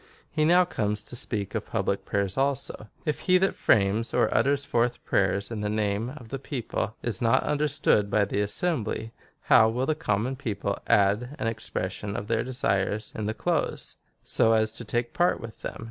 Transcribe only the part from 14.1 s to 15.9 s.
so as to take part in them